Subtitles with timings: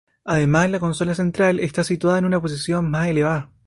[0.23, 3.51] Además la consola central está situada en una posición más elevada.